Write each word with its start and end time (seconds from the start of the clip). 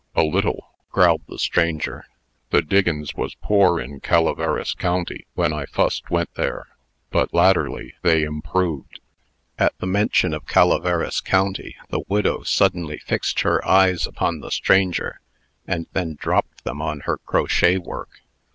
"A 0.15 0.23
little," 0.23 0.71
growled 0.91 1.21
the 1.27 1.37
stranger. 1.37 2.05
"The 2.49 2.63
diggins 2.63 3.13
was 3.13 3.35
poor 3.35 3.79
in 3.79 3.99
Calaveras 3.99 4.73
County 4.73 5.27
when 5.35 5.53
I 5.53 5.67
fust 5.67 6.09
went 6.09 6.33
there, 6.33 6.69
but 7.11 7.35
latterly 7.35 7.93
they 8.01 8.23
improved." 8.23 8.99
At 9.59 9.77
the 9.77 9.85
mention 9.85 10.33
of 10.33 10.47
Calaveras 10.47 11.19
County, 11.21 11.75
the 11.89 12.01
widow 12.09 12.41
suddenly 12.41 12.97
fixed 12.97 13.41
her 13.41 13.63
eyes 13.63 14.07
upon 14.07 14.39
the 14.39 14.49
stranger, 14.49 15.19
and 15.67 15.85
then 15.93 16.17
dropped 16.19 16.63
them 16.63 16.81
on 16.81 17.01
her 17.01 17.17
crotchet 17.19 17.77
work. 17.83 18.21